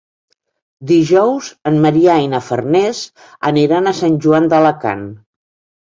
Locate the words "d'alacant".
4.55-5.11